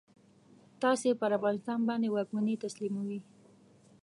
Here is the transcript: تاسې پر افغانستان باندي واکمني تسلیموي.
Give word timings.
تاسې 0.81 1.09
پر 1.21 1.31
افغانستان 1.37 1.79
باندي 1.87 2.09
واکمني 2.11 2.55
تسلیموي. 2.65 3.19